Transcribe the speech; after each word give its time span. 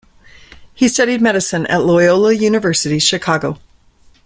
He 0.73 0.87
studied 0.87 1.21
medicine 1.21 1.67
at 1.67 1.83
Loyola 1.85 2.33
University 2.33 2.97
Chicago. 2.97 3.59